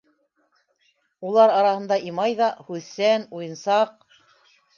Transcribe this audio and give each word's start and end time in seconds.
Улар 1.31 1.53
араһында 1.57 1.99
Имай 2.13 2.33
ҙа 2.41 2.49
һүҙсән, 2.71 3.27
уйынсаҡ. 3.41 3.95